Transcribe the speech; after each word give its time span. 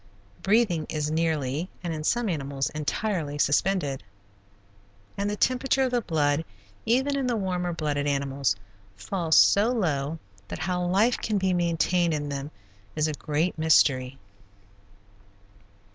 Breathing 0.41 0.87
is 0.89 1.11
nearly, 1.11 1.69
and 1.83 1.93
in 1.93 2.03
some 2.03 2.27
animals, 2.27 2.71
entirely 2.71 3.37
suspended, 3.37 4.01
and 5.15 5.29
the 5.29 5.35
temperature 5.35 5.83
of 5.83 5.91
the 5.91 6.01
blood 6.01 6.43
even 6.87 7.15
in 7.15 7.27
the 7.27 7.35
warmer 7.35 7.71
blooded 7.71 8.07
animals, 8.07 8.55
falls 8.95 9.37
so 9.37 9.69
low 9.69 10.17
that 10.47 10.57
how 10.57 10.83
life 10.83 11.19
can 11.19 11.37
be 11.37 11.53
maintained 11.53 12.15
in 12.15 12.29
them 12.29 12.49
is 12.95 13.07
a 13.07 13.13
great 13.13 13.59
mystery. 13.59 14.17